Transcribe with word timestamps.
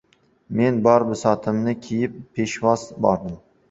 Men 0.59 0.79
bor 0.87 1.05
bisotimni 1.11 1.79
kiyib 1.87 2.19
peshvoz 2.35 2.91
bordim. 3.09 3.43